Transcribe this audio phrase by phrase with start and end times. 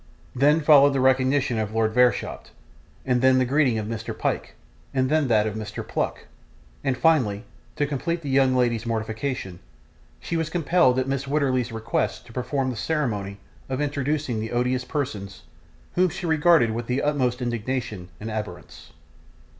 [0.35, 2.49] Then followed the recognition of Lord Verisopht,
[3.05, 4.17] and then the greeting of Mr.
[4.17, 4.55] Pyke,
[4.95, 6.25] and then that of Mr Pluck,
[6.83, 7.43] and finally,
[7.75, 9.59] to complete the young lady's mortification,
[10.19, 11.27] she was compelled at Mrs.
[11.27, 13.37] Wititterly's request to perform the ceremony
[13.69, 15.43] of introducing the odious persons,
[15.93, 18.93] whom she regarded with the utmost indignation and abhorrence.